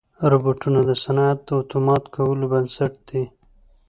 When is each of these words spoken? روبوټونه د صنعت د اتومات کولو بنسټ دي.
روبوټونه 0.31 0.79
د 0.89 0.91
صنعت 1.03 1.39
د 1.47 1.49
اتومات 1.61 2.03
کولو 2.15 2.45
بنسټ 2.53 2.93
دي. 3.09 3.23